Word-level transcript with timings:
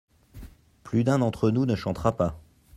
Plus 0.81 1.03
d’un 1.03 1.19
d’entre 1.19 1.51
nous 1.51 1.67
ne 1.67 1.75
chantera 1.75 2.17
pas. 2.17 2.41